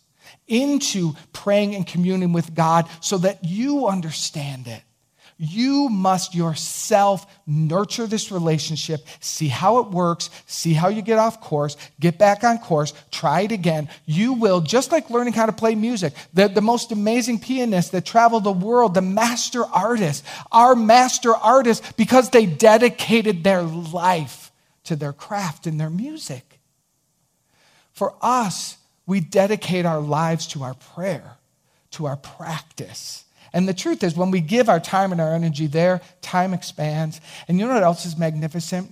into 0.46 1.14
praying 1.32 1.74
and 1.74 1.86
communing 1.86 2.32
with 2.32 2.54
God 2.54 2.86
so 3.00 3.18
that 3.18 3.44
you 3.44 3.86
understand 3.86 4.66
it 4.66 4.82
You 5.36 5.88
must 5.88 6.34
yourself 6.34 7.26
nurture 7.46 8.06
this 8.06 8.30
relationship, 8.30 9.04
see 9.18 9.48
how 9.48 9.78
it 9.78 9.88
works, 9.88 10.30
see 10.46 10.74
how 10.74 10.88
you 10.88 11.02
get 11.02 11.18
off 11.18 11.40
course, 11.40 11.76
get 11.98 12.18
back 12.18 12.44
on 12.44 12.58
course, 12.58 12.92
try 13.10 13.40
it 13.42 13.52
again. 13.52 13.88
You 14.06 14.34
will, 14.34 14.60
just 14.60 14.92
like 14.92 15.10
learning 15.10 15.32
how 15.32 15.46
to 15.46 15.52
play 15.52 15.74
music, 15.74 16.14
the, 16.32 16.46
the 16.46 16.60
most 16.60 16.92
amazing 16.92 17.40
pianists 17.40 17.90
that 17.90 18.04
travel 18.04 18.38
the 18.38 18.52
world, 18.52 18.94
the 18.94 19.02
master 19.02 19.64
artists, 19.64 20.26
are 20.52 20.76
master 20.76 21.34
artists 21.34 21.92
because 21.96 22.30
they 22.30 22.46
dedicated 22.46 23.42
their 23.42 23.62
life 23.62 24.52
to 24.84 24.94
their 24.94 25.12
craft 25.12 25.66
and 25.66 25.80
their 25.80 25.90
music. 25.90 26.60
For 27.92 28.14
us, 28.22 28.76
we 29.06 29.20
dedicate 29.20 29.84
our 29.84 30.00
lives 30.00 30.46
to 30.48 30.62
our 30.62 30.74
prayer, 30.74 31.38
to 31.92 32.06
our 32.06 32.16
practice 32.16 33.24
and 33.54 33.68
the 33.68 33.72
truth 33.72 34.02
is, 34.02 34.16
when 34.16 34.32
we 34.32 34.40
give 34.40 34.68
our 34.68 34.80
time 34.80 35.12
and 35.12 35.20
our 35.20 35.32
energy 35.32 35.68
there, 35.68 36.00
time 36.20 36.52
expands. 36.52 37.20
And 37.46 37.58
you 37.58 37.66
know 37.66 37.72
what 37.72 37.84
else 37.84 38.04
is 38.04 38.18
magnificent? 38.18 38.90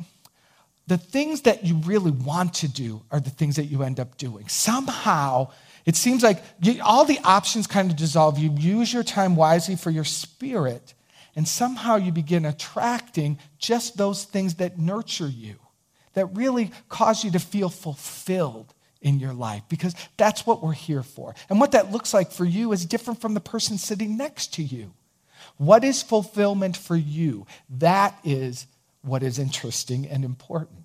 The 0.87 0.99
things 0.99 1.42
that 1.42 1.66
you 1.66 1.78
really 1.78 2.12
want 2.12 2.54
to 2.54 2.69
do 2.69 3.02
are 3.11 3.19
the 3.19 3.31
things 3.31 3.57
that 3.57 3.64
you 3.64 3.83
end 3.83 3.99
up 3.99 4.16
doing. 4.19 4.47
Somehow, 4.47 5.50
it 5.85 5.97
seems 5.97 6.23
like 6.23 6.45
you, 6.61 6.81
all 6.81 7.04
the 7.04 7.19
options 7.25 7.66
kind 7.66 7.90
of 7.90 7.97
dissolve. 7.97 8.38
You 8.38 8.52
use 8.52 8.92
your 8.92 9.02
time 9.02 9.35
wisely 9.35 9.75
for 9.75 9.90
your 9.90 10.04
spirit, 10.04 10.95
and 11.35 11.47
somehow 11.47 11.97
you 11.97 12.12
begin 12.12 12.45
attracting 12.45 13.40
just 13.59 13.97
those 13.97 14.25
things 14.25 14.54
that 14.57 14.78
nurture 14.78 15.28
you, 15.28 15.57
that 16.14 16.26
really 16.37 16.71
cause 16.88 17.25
you 17.25 17.33
to 17.33 17.40
feel 17.40 17.69
fulfilled 17.69 18.73
in 19.02 19.18
your 19.18 19.35
life 19.35 19.62
because 19.68 19.94
that's 20.16 20.47
what 20.47 20.62
we're 20.62 20.73
here 20.73 21.02
for. 21.02 21.35
And 21.50 21.61
what 21.61 21.73
that 21.73 21.92
looks 21.92 22.14
like 22.14 22.32
for 22.32 22.44
you 22.44 22.73
is 22.73 22.87
different 22.87 23.21
from 23.21 23.35
the 23.35 23.40
person 23.40 23.76
sitting 23.76 24.16
next 24.16 24.54
to 24.54 24.62
you. 24.62 24.92
What 25.59 25.85
is 25.85 26.02
fulfillment 26.02 26.76
for 26.76 26.97
you? 26.97 27.47
That 27.68 28.18
is 28.25 28.66
what 29.02 29.23
is 29.23 29.38
interesting 29.38 30.06
and 30.06 30.25
important. 30.25 30.85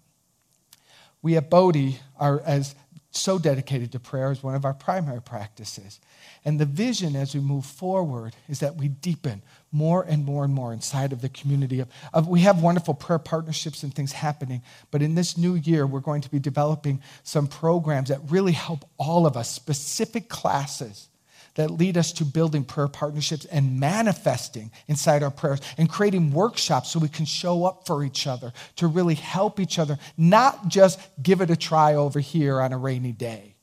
We 1.21 1.38
at 1.38 1.50
Bodhi 1.50 2.00
are 2.19 2.41
as 2.41 2.75
so 3.12 3.40
dedicated 3.40 3.92
to 3.92 4.00
prayer 4.00 4.32
as 4.32 4.44
one 4.44 4.56
of 4.56 4.66
our 4.66 4.74
primary 4.74 5.22
practices. 5.22 6.00
And 6.46 6.60
the 6.60 6.66
vision 6.66 7.16
as 7.16 7.34
we 7.34 7.42
move 7.42 7.66
forward 7.66 8.36
is 8.48 8.60
that 8.60 8.76
we 8.76 8.88
deepen 8.88 9.42
more 9.72 10.04
and 10.04 10.26
more 10.26 10.44
and 10.46 10.54
more 10.54 10.74
inside 10.74 11.12
of 11.12 11.22
the 11.22 11.30
community 11.30 11.80
of, 11.80 11.90
of, 12.14 12.28
we 12.28 12.42
have 12.42 12.62
wonderful 12.62 12.94
prayer 12.94 13.20
partnerships 13.20 13.84
and 13.84 13.94
things 13.94 14.14
happening 14.14 14.62
but 14.92 15.02
in 15.02 15.16
this 15.16 15.38
new 15.38 15.56
year 15.56 15.86
we're 15.86 16.00
going 16.00 16.22
to 16.22 16.32
be 16.32 16.40
developing 16.40 17.02
some 17.24 17.48
programs 17.48 18.10
that 18.10 18.20
really 18.30 18.54
help 18.54 18.86
all 18.98 19.28
of 19.28 19.36
us 19.36 19.52
specific 19.52 20.30
classes 20.30 21.10
that 21.58 21.70
lead 21.70 21.98
us 21.98 22.12
to 22.14 22.26
building 22.26 22.64
prayer 22.64 22.88
partnerships 22.88 23.46
and 23.46 23.80
manifesting 23.80 24.72
inside 24.88 25.22
our 25.22 25.30
prayers 25.30 25.60
and 25.78 25.90
creating 25.90 26.32
workshops 26.32 26.90
so 26.90 26.98
we 26.98 27.08
can 27.10 27.26
show 27.26 27.66
up 27.66 27.86
for 27.86 28.04
each 28.04 28.26
other 28.26 28.52
to 28.78 28.88
really 28.88 29.16
help 29.16 29.60
each 29.60 29.78
other 29.78 30.00
not 30.18 30.68
just 30.70 31.00
give 31.22 31.42
it 31.42 31.52
a 31.52 31.56
try 31.56 31.94
over 31.94 32.20
here 32.20 32.60
on 32.62 32.74
a 32.74 32.78
rainy 32.78 33.12
day 33.12 33.54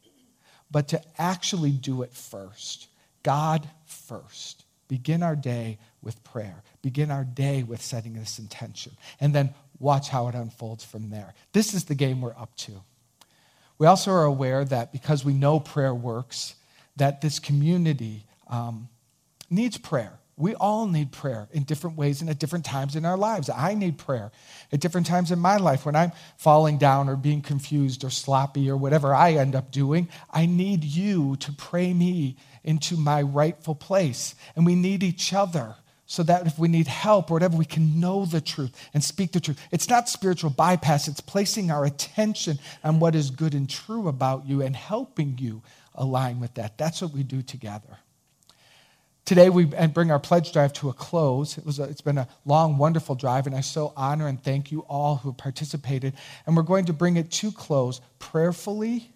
but 0.71 0.89
to 0.89 1.01
actually 1.19 1.71
do 1.71 2.03
it 2.03 2.13
first 2.13 2.87
god 3.23 3.69
first 3.87 4.65
begin 4.89 5.23
our 5.23 5.37
day 5.37 5.79
with 6.03 6.23
prayer. 6.23 6.63
Begin 6.83 7.11
our 7.11 7.25
day 7.25 7.63
with 7.63 7.83
setting 7.83 8.13
this 8.13 8.39
intention. 8.39 8.93
And 9.21 9.35
then 9.35 9.55
watch 9.79 10.09
how 10.09 10.29
it 10.29 10.35
unfolds 10.35 10.85
from 10.85 11.11
there. 11.11 11.35
This 11.53 11.75
is 11.75 11.85
the 11.85 11.95
game 11.95 12.21
we're 12.21 12.39
up 12.39 12.55
to. 12.59 12.73
We 13.79 13.87
also 13.87 14.13
are 14.13 14.25
aware 14.25 14.65
that 14.65 14.93
because 14.93 15.25
we 15.25 15.33
know 15.33 15.59
prayer 15.59 15.95
works, 15.95 16.55
that 16.97 17.21
this 17.21 17.39
community 17.39 18.27
um, 18.49 18.89
needs 19.51 19.79
prayer. 19.79 20.19
We 20.37 20.57
all 20.57 20.87
need 20.87 21.13
prayer 21.13 21.49
in 21.53 21.63
different 21.63 21.97
ways 21.97 22.21
and 22.21 22.29
at 22.29 22.41
different 22.41 22.65
times 22.65 22.97
in 22.97 23.05
our 23.05 23.17
lives. 23.17 23.49
I 23.49 23.75
need 23.75 23.99
prayer 23.99 24.33
at 24.73 24.81
different 24.81 25.07
times 25.07 25.31
in 25.31 25.39
my 25.39 25.59
life 25.59 25.87
when 25.87 25.95
I'm 25.95 26.11
falling 26.37 26.77
down 26.77 27.09
or 27.09 27.15
being 27.15 27.41
confused 27.41 28.03
or 28.03 28.11
sloppy 28.11 28.69
or 28.69 28.77
whatever 28.77 29.15
I 29.15 29.35
end 29.35 29.55
up 29.55 29.71
doing. 29.71 30.09
I 30.33 30.47
need 30.47 30.83
you 30.83 31.37
to 31.37 31.53
pray 31.53 31.95
me 31.95 32.37
into 32.65 32.97
my 32.97 33.23
rightful 33.23 33.77
place. 33.77 34.35
And 34.57 34.67
we 34.67 34.75
need 34.75 35.05
each 35.05 35.33
other 35.33 35.77
so 36.07 36.23
that 36.23 36.47
if 36.47 36.59
we 36.59 36.69
need 36.69 36.87
help 36.87 37.31
or 37.31 37.35
whatever, 37.35 37.57
we 37.57 37.65
can 37.65 37.99
know 37.99 38.27
the 38.27 38.41
truth 38.41 38.91
and 38.93 39.03
speak 39.03 39.33
the 39.33 39.41
truth. 39.41 39.61
It's 39.71 39.89
not 39.89 40.09
spiritual 40.09 40.51
bypass, 40.51 41.09
it's 41.09 41.21
placing 41.21 41.71
our 41.71 41.85
attention 41.85 42.59
on 42.83 43.01
what 43.01 43.15
is 43.15 43.31
good 43.31 43.55
and 43.55 43.69
true 43.69 44.09
about 44.09 44.47
you 44.47 44.63
and 44.63 44.77
helping 44.77 45.39
you 45.39 45.63
align 45.95 46.41
with 46.41 46.55
that. 46.55 46.77
That's 46.77 47.01
what 47.01 47.13
we 47.13 47.23
do 47.23 47.43
together. 47.43 47.99
Today, 49.25 49.49
we 49.49 49.65
bring 49.65 50.11
our 50.11 50.19
pledge 50.19 50.53
drive 50.53 50.75
to 50.75 50.91
a 50.91 50.93
close. 50.93 51.57
It 51.57 51.65
was 51.65 51.79
a, 51.79 51.85
it's 51.85 52.03
been 52.03 52.19
a 52.19 52.29
long, 52.45 52.77
wonderful 52.77 53.15
drive, 53.15 53.47
and 53.47 53.57
I 53.57 53.63
so 53.63 53.95
honor 53.97 54.29
and 54.29 54.43
thank 54.43 54.71
you 54.71 54.81
all 54.81 55.17
who 55.17 55.33
participated. 55.33 56.13
And 56.45 56.55
we're 56.55 56.63
going 56.63 56.85
to 56.87 56.93
bring 56.93 57.17
it 57.17 57.31
to 57.33 57.51
close 57.51 58.03
prayerfully 58.19 59.14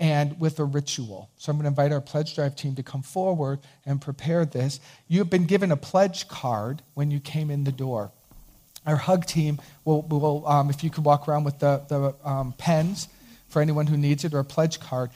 and 0.00 0.40
with 0.40 0.58
a 0.58 0.64
ritual. 0.64 1.28
So 1.36 1.52
I'm 1.52 1.58
going 1.58 1.64
to 1.64 1.68
invite 1.68 1.92
our 1.92 2.00
pledge 2.00 2.34
drive 2.34 2.56
team 2.56 2.74
to 2.76 2.82
come 2.82 3.02
forward 3.02 3.60
and 3.84 4.00
prepare 4.00 4.46
this. 4.46 4.80
You 5.08 5.18
have 5.18 5.28
been 5.28 5.44
given 5.44 5.70
a 5.70 5.76
pledge 5.76 6.26
card 6.26 6.82
when 6.94 7.10
you 7.10 7.20
came 7.20 7.50
in 7.50 7.64
the 7.64 7.72
door. 7.72 8.10
Our 8.86 8.96
hug 8.96 9.26
team 9.26 9.60
will, 9.84 10.00
will 10.02 10.48
um, 10.48 10.70
if 10.70 10.82
you 10.82 10.88
could 10.88 11.04
walk 11.04 11.28
around 11.28 11.44
with 11.44 11.58
the, 11.58 11.82
the 11.88 12.14
um, 12.28 12.54
pens 12.56 13.08
for 13.50 13.60
anyone 13.60 13.86
who 13.86 13.98
needs 13.98 14.24
it 14.24 14.32
or 14.32 14.38
a 14.38 14.44
pledge 14.44 14.80
card. 14.80 15.10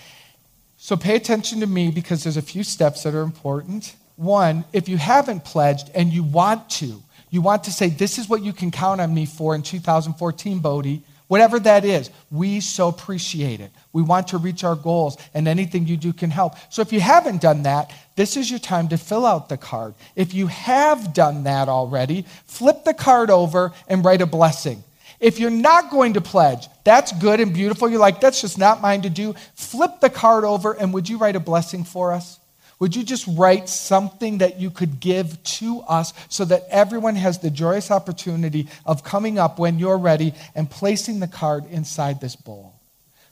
So 0.77 0.99
pay 0.99 1.17
attention 1.17 1.61
to 1.61 1.67
me 1.67 1.91
because 1.91 2.23
there's 2.23 2.37
a 2.37 2.43
few 2.43 2.63
steps 2.63 3.05
that 3.05 3.15
are 3.15 3.23
important. 3.23 3.97
One, 4.17 4.67
if 4.75 4.87
you 4.87 4.99
haven't 4.99 5.47
pledged 5.47 5.91
and 5.95 6.13
you 6.13 6.23
want 6.23 6.69
to, 6.71 7.03
you 7.31 7.41
want 7.41 7.65
to 7.65 7.73
say, 7.73 7.89
This 7.89 8.19
is 8.19 8.29
what 8.29 8.43
you 8.43 8.53
can 8.53 8.71
count 8.71 9.01
on 9.01 9.15
me 9.15 9.25
for 9.25 9.55
in 9.55 9.63
2014, 9.63 10.59
Bodhi 10.59 11.03
Whatever 11.27 11.59
that 11.61 11.85
is, 11.85 12.11
we 12.31 12.61
so 12.61 12.89
appreciate 12.89 13.61
it. 13.61 13.73
We 13.93 14.03
want 14.03 14.29
to 14.29 14.39
reach 14.39 14.63
our 14.63 14.77
goals, 14.77 15.17
and 15.33 15.49
anything 15.49 15.87
you 15.87 15.97
do 15.97 16.13
can 16.13 16.31
help. 16.31 16.55
So 16.69 16.83
if 16.83 16.93
you 16.93 17.01
haven't 17.01 17.41
done 17.41 17.63
that, 17.63 17.93
this 18.15 18.37
is 18.37 18.51
your 18.51 18.61
time 18.61 18.89
to 18.89 18.99
fill 18.99 19.25
out 19.25 19.49
the 19.49 19.57
card. 19.57 19.95
If 20.17 20.35
you 20.35 20.49
have 20.49 21.15
done 21.15 21.45
that 21.45 21.69
already, 21.69 22.27
flip 22.47 22.85
the 22.85 22.95
card 22.95 23.31
over 23.31 23.73
and 23.89 24.05
write 24.05 24.21
a 24.21 24.27
blessing. 24.27 24.85
If 25.19 25.39
you're 25.39 25.51
not 25.51 25.91
going 25.91 26.15
to 26.15 26.21
pledge, 26.21 26.69
that's 26.85 27.13
good 27.13 27.41
and 27.41 27.55
beautiful. 27.55 27.89
You're 27.89 28.01
like, 28.01 28.21
that's 28.21 28.43
just 28.43 28.59
not 28.59 28.83
mine 28.83 29.03
to 29.03 29.11
do. 29.11 29.35
Flip 29.55 30.01
the 30.01 30.11
card 30.11 30.45
over, 30.45 30.73
and 30.73 30.93
would 30.93 31.09
you 31.09 31.17
write 31.17 31.37
a 31.37 31.41
blessing 31.41 31.85
for 31.85 32.13
us? 32.13 32.39
Would 32.79 32.97
you 32.97 33.05
just 33.05 33.27
write 33.27 33.69
something 33.69 34.39
that 34.39 34.61
you 34.61 34.71
could 34.71 35.01
give 35.01 35.43
to 35.45 35.81
us 35.89 36.13
so 36.29 36.45
that 36.47 36.67
everyone 36.71 37.15
has 37.15 37.39
the 37.39 37.51
joyous 37.51 37.91
opportunity 37.91 38.69
of 38.85 39.05
coming 39.05 39.39
up 39.39 39.59
when 39.59 39.79
you're 39.79 39.99
ready 39.99 40.35
and 40.55 40.71
placing 40.71 41.21
the 41.21 41.29
card 41.29 41.65
inside 41.71 42.21
this 42.21 42.37
bowl? 42.37 42.75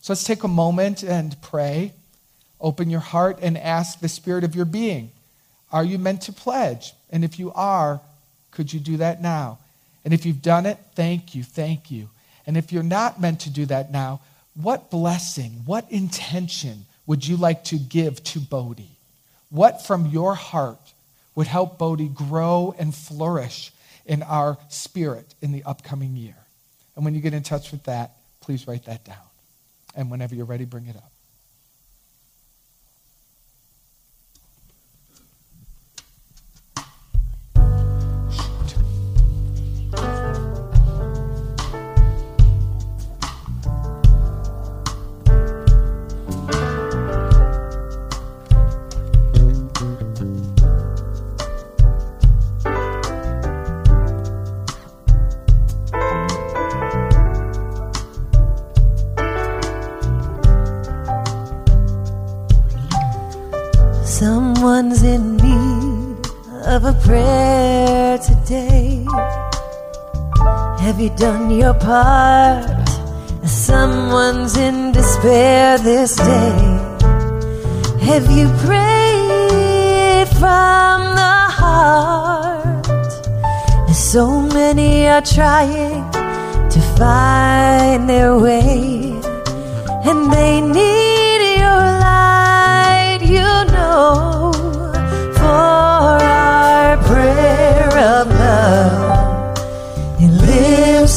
So 0.01 0.13
let's 0.13 0.25
take 0.25 0.45
a 0.45 0.49
moment 0.49 1.03
and 1.03 1.41
pray. 1.43 1.93
Open 2.61 2.91
your 2.91 3.01
heart 3.01 3.39
and 3.43 3.59
ask 3.59 4.01
the 4.01 4.09
spirit 4.09 4.45
of 4.45 4.55
your 4.55 4.65
being 4.65 5.11
Are 5.73 5.85
you 5.85 5.99
meant 5.99 6.23
to 6.23 6.33
pledge? 6.33 6.93
And 7.11 7.25
if 7.25 7.39
you 7.39 7.53
are, 7.53 8.01
could 8.53 8.73
you 8.73 8.81
do 8.81 8.99
that 8.99 9.21
now? 9.21 9.59
And 10.05 10.15
if 10.15 10.25
you've 10.25 10.43
done 10.43 10.67
it, 10.67 10.79
thank 10.95 11.35
you, 11.35 11.43
thank 11.43 11.91
you. 11.91 12.09
And 12.47 12.57
if 12.57 12.73
you're 12.73 12.83
not 12.83 13.21
meant 13.21 13.41
to 13.41 13.51
do 13.51 13.67
that 13.67 13.93
now, 13.93 14.21
what 14.55 14.91
blessing, 14.91 15.63
what 15.65 15.91
intention 15.91 16.87
would 17.07 17.27
you 17.27 17.37
like 17.37 17.65
to 17.65 17.79
give 17.79 18.23
to 18.25 18.41
Bodhi? 18.41 18.92
What 19.53 19.85
from 19.85 20.07
your 20.07 20.35
heart 20.35 20.95
would 21.35 21.47
help 21.47 21.77
Bodhi 21.77 22.09
grow 22.09 22.75
and 22.79 22.95
flourish 22.95 23.71
in 24.07 24.23
our 24.23 24.57
spirit 24.71 25.35
in 25.43 25.53
the 25.53 25.63
upcoming 25.65 26.17
year? 26.17 26.37
And 26.97 27.05
when 27.05 27.15
you 27.15 27.21
get 27.21 27.35
in 27.35 27.43
touch 27.43 27.71
with 27.71 27.85
that, 27.85 28.13
please 28.41 28.67
write 28.67 28.87
that 28.87 29.05
down. 29.05 29.17
And 29.95 30.11
whenever 30.11 30.35
you're 30.35 30.47
ready, 30.47 30.65
bring 30.65 30.87
it 30.87 30.97
up. 30.97 31.12
Have 70.93 71.01
you 71.01 71.17
done 71.17 71.51
your 71.51 71.73
part? 71.73 72.87
Someone's 73.47 74.59
in 74.59 74.93
despair 74.93 75.79
this 75.79 76.17
day. 76.17 76.59
Have 78.09 78.31
you 78.31 78.47
prayed 78.67 80.29
from 80.37 80.99
the 81.17 81.37
heart? 81.61 82.85
So 83.91 84.43
many 84.43 85.09
are 85.09 85.23
trying 85.23 86.11
to 86.69 86.81
find 86.99 88.07
their 88.07 88.39
way, 88.39 89.15
and 90.05 90.31
they 90.31 90.61
need 90.61 91.12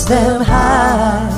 lifts 0.06 0.24
them 0.24 0.42
high, 0.42 1.30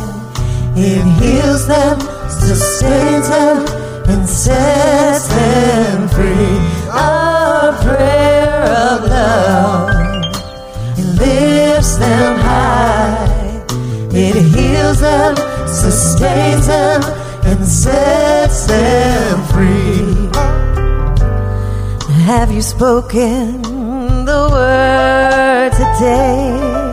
it 0.76 1.04
heals 1.22 1.68
them, 1.68 2.00
sustains 2.30 3.30
them, 3.30 3.66
and 4.10 4.28
sets 4.28 5.28
them 5.28 6.10
free. 6.10 6.60
Our 6.92 7.74
prayer 7.82 8.64
of 8.92 9.04
love, 9.04 9.90
it 10.98 11.06
lifts 11.20 11.98
them 11.98 12.40
high. 12.40 13.64
It 14.12 14.36
heals 14.36 15.00
them, 15.00 15.36
sustains 15.68 16.68
them, 16.68 17.02
and 17.46 17.66
sets 17.66 18.66
them 18.66 19.44
free. 19.54 20.30
Have 22.26 22.52
you 22.52 22.62
spoken 22.62 23.62
the 24.26 24.50
word 24.52 25.72
today? 25.72 26.87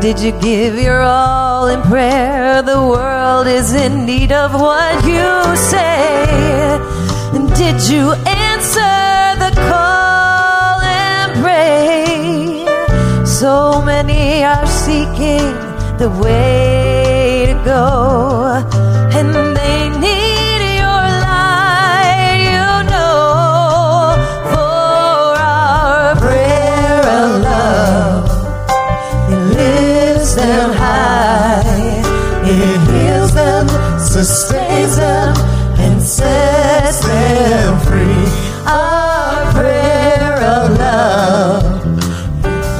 Did 0.00 0.20
you 0.20 0.32
give 0.40 0.78
your 0.78 1.02
all 1.02 1.66
in 1.68 1.82
prayer? 1.82 2.62
The 2.62 2.80
world 2.80 3.46
is 3.46 3.74
in 3.74 4.04
need 4.06 4.30
of 4.30 4.52
what 4.54 5.04
you 5.04 5.56
say. 5.56 6.78
And 7.34 7.48
did 7.54 7.82
you 7.90 8.12
answer 8.12 9.36
the 9.44 9.52
call 9.68 10.80
and 10.80 11.32
pray? 11.42 12.66
So 13.24 13.82
many 13.82 14.44
are 14.44 14.66
seeking 14.66 15.44
the 15.98 16.10
way 16.22 17.46
to 17.48 17.54
go, 17.64 18.62
and 19.18 19.34
sustains 34.24 34.96
them, 34.96 35.36
and 35.76 36.00
sets 36.00 37.00
them 37.06 37.78
free. 37.80 38.24
Our 38.66 39.52
prayer 39.52 40.36
of 40.40 40.78
love 40.78 41.84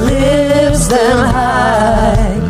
lifts 0.01 0.87
them 0.87 1.17
high. 1.35 2.41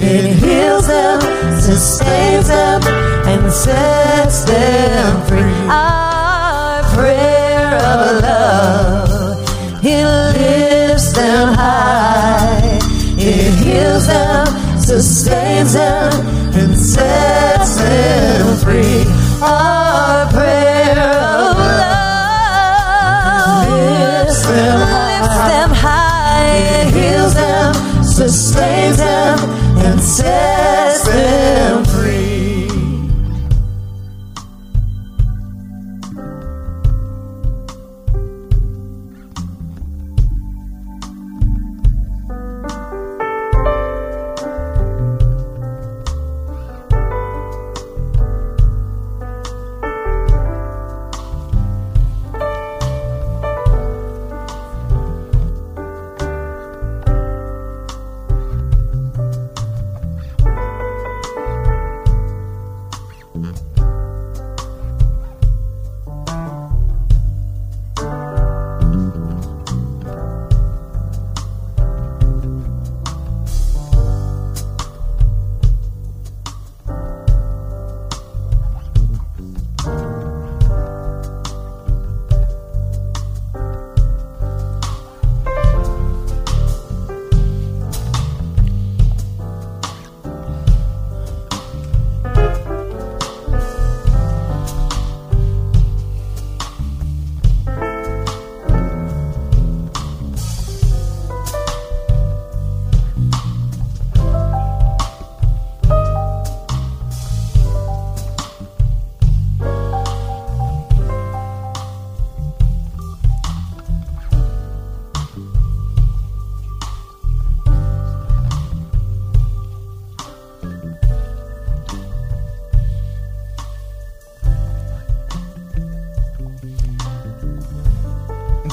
It 0.00 0.36
heals 0.36 0.86
them, 0.86 1.20
sustains 1.60 2.46
them, 2.46 2.80
and 3.26 3.52
sets 3.52 4.44
them 4.44 5.26
free. 5.26 5.52
Our 5.68 6.84
prayer 6.94 7.74
of 7.90 8.22
love, 8.22 9.84
it 9.84 10.06
lifts 10.38 11.12
them 11.12 11.54
high. 11.54 12.78
It 13.18 13.52
heals 13.64 14.06
them, 14.06 14.46
sustains 14.78 15.72
them, 15.72 16.12
them 16.12 16.37
free. 18.68 19.04
Our 19.40 20.28
prayer 20.30 20.98
of 21.00 21.56
love 21.56 21.98
lifts 23.68 24.42
them 24.46 24.80
high. 24.92 25.20
Lifts 25.20 25.40
them 25.52 25.70
high. 25.86 26.52
It 26.76 26.86
heals 26.96 27.34
them, 27.34 27.72
sustains 28.04 28.98
them, 28.98 29.38
and 29.86 30.00
sets 30.00 30.57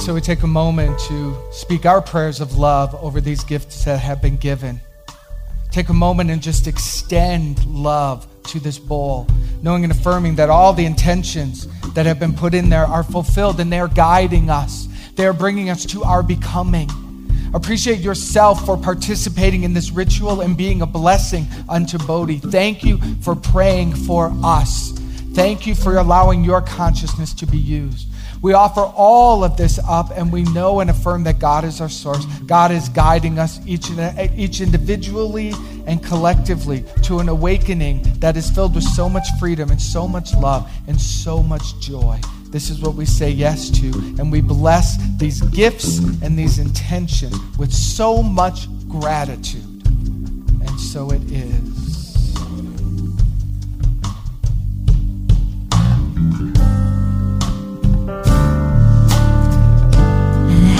so 0.06 0.14
we 0.14 0.20
take 0.20 0.44
a 0.44 0.46
moment 0.46 0.96
to 1.00 1.36
speak 1.50 1.84
our 1.84 2.00
prayers 2.00 2.40
of 2.40 2.56
love 2.56 2.94
over 3.02 3.20
these 3.20 3.42
gifts 3.42 3.84
that 3.84 3.98
have 3.98 4.22
been 4.22 4.36
given. 4.36 4.80
Take 5.72 5.88
a 5.88 5.92
moment 5.92 6.30
and 6.30 6.40
just 6.40 6.68
extend 6.68 7.66
love 7.66 8.24
to 8.44 8.60
this 8.60 8.78
bowl, 8.78 9.26
knowing 9.62 9.82
and 9.82 9.90
affirming 9.90 10.36
that 10.36 10.48
all 10.48 10.72
the 10.72 10.86
intentions 10.86 11.66
that 11.94 12.06
have 12.06 12.20
been 12.20 12.32
put 12.32 12.54
in 12.54 12.68
there 12.68 12.84
are 12.84 13.02
fulfilled 13.02 13.58
and 13.58 13.72
they 13.72 13.80
are 13.80 13.88
guiding 13.88 14.48
us. 14.48 14.86
They 15.16 15.26
are 15.26 15.32
bringing 15.32 15.70
us 15.70 15.84
to 15.86 16.04
our 16.04 16.22
becoming. 16.22 16.88
Appreciate 17.52 17.98
yourself 17.98 18.64
for 18.64 18.76
participating 18.76 19.64
in 19.64 19.74
this 19.74 19.90
ritual 19.90 20.40
and 20.40 20.56
being 20.56 20.82
a 20.82 20.86
blessing 20.86 21.48
unto 21.68 21.98
Bodhi. 21.98 22.38
Thank 22.38 22.84
you 22.84 22.98
for 23.22 23.34
praying 23.34 23.96
for 23.96 24.30
us. 24.44 24.92
Thank 25.32 25.66
you 25.66 25.74
for 25.74 25.96
allowing 25.96 26.44
your 26.44 26.62
consciousness 26.62 27.34
to 27.34 27.46
be 27.46 27.58
used. 27.58 28.06
We 28.42 28.52
offer 28.52 28.80
all 28.80 29.42
of 29.42 29.56
this 29.56 29.78
up 29.88 30.10
and 30.14 30.32
we 30.32 30.42
know 30.44 30.80
and 30.80 30.90
affirm 30.90 31.24
that 31.24 31.38
God 31.38 31.64
is 31.64 31.80
our 31.80 31.88
source. 31.88 32.24
God 32.46 32.70
is 32.70 32.88
guiding 32.88 33.38
us 33.38 33.60
each, 33.66 33.88
and, 33.90 34.38
each 34.38 34.60
individually 34.60 35.52
and 35.86 36.02
collectively 36.02 36.84
to 37.02 37.18
an 37.18 37.28
awakening 37.28 38.02
that 38.20 38.36
is 38.36 38.50
filled 38.50 38.74
with 38.74 38.84
so 38.84 39.08
much 39.08 39.26
freedom 39.38 39.70
and 39.70 39.80
so 39.80 40.06
much 40.06 40.34
love 40.34 40.70
and 40.86 41.00
so 41.00 41.42
much 41.42 41.78
joy. 41.80 42.20
This 42.50 42.70
is 42.70 42.80
what 42.80 42.94
we 42.94 43.04
say 43.04 43.30
yes 43.30 43.68
to, 43.80 43.88
and 44.18 44.30
we 44.30 44.40
bless 44.40 44.96
these 45.18 45.40
gifts 45.42 45.98
and 45.98 46.38
these 46.38 46.58
intentions 46.58 47.36
with 47.58 47.72
so 47.72 48.22
much 48.22 48.66
gratitude. 48.88 49.62
And 49.84 50.80
so 50.80 51.10
it 51.10 51.22
is. 51.30 51.85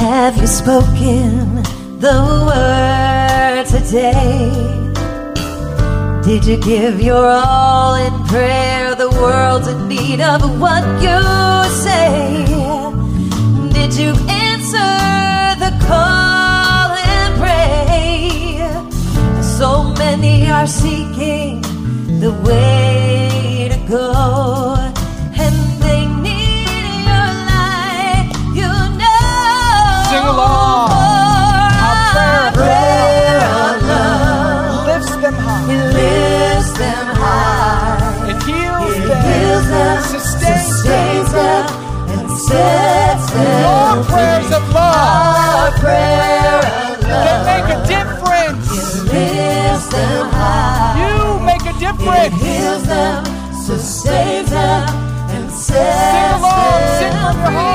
Have 0.07 0.37
you 0.37 0.47
spoken 0.47 1.57
the 1.99 2.19
word 2.47 3.67
today? 3.67 4.53
Did 6.23 6.45
you 6.45 6.59
give 6.59 7.01
your 7.01 7.27
all 7.27 7.97
in 7.97 8.15
prayer? 8.29 8.95
The 8.95 9.11
world's 9.11 9.67
in 9.67 9.89
need 9.89 10.21
of 10.21 10.61
what 10.61 10.85
you 11.03 11.19
say. 11.85 12.45
Did 13.73 13.97
you 13.97 14.11
answer 14.31 14.95
the 15.65 15.73
call 15.89 16.93
and 16.95 17.35
pray? 17.43 18.71
So 19.43 19.93
many 19.95 20.49
are 20.49 20.69
seeking 20.69 21.63
the 22.21 22.33
way 22.47 23.71
to 23.73 23.79
go. 23.89 24.76
prayer 45.81 46.59
of 46.59 47.03
love 47.03 47.47
make 47.47 47.69
a 47.77 47.79
difference. 47.87 48.69
It 48.97 49.13
lifts 49.13 49.89
them 49.89 50.29
high. 50.31 50.97
You 51.01 51.41
make 51.45 51.63
a 51.63 51.75
difference. 51.79 52.27
It 52.27 52.33
heals 52.33 52.85
them, 52.87 53.25
sustains 53.65 54.51
them, 54.51 54.89
and 55.35 55.51
sets 55.51 55.97
Sing 56.13 56.31
along, 56.41 56.81
sing 56.99 57.13
from 57.13 57.37
your 57.43 57.53
heart. 57.53 57.66